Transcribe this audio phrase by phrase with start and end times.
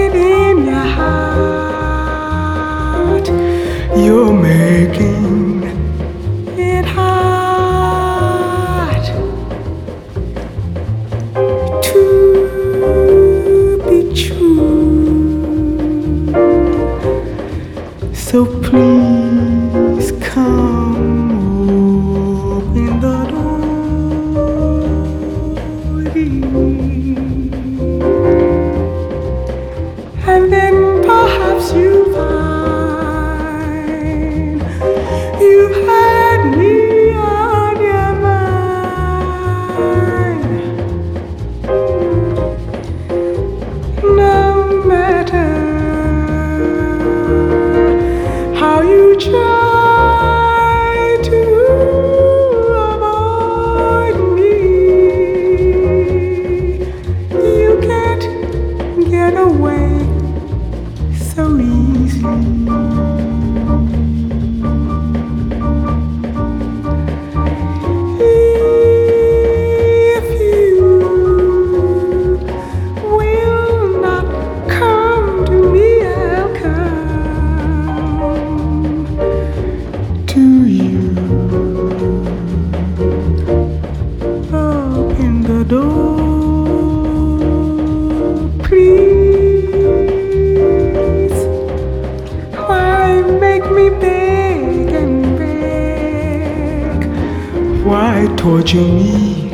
[0.00, 1.28] it in your heart.
[3.96, 5.62] You're making
[6.56, 9.04] it hard
[11.84, 12.00] to
[13.88, 15.36] be true.
[18.14, 21.30] So please come
[22.50, 23.58] open the door.
[44.02, 45.48] No matter
[48.54, 51.40] how you try to
[52.94, 54.54] avoid me,
[57.32, 58.24] you can't
[59.10, 59.98] get away
[61.34, 63.17] so easily.
[80.38, 80.98] To you.
[84.54, 86.18] Open the door,
[88.62, 89.74] please.
[92.68, 96.98] Why make me beg and beg?
[97.84, 99.47] Why torture me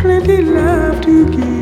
[0.00, 1.59] plenty love to give.